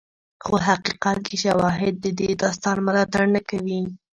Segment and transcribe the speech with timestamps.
[0.45, 3.81] خو حقیقت کې شواهد د دې داستان ملاتړ نه کوي.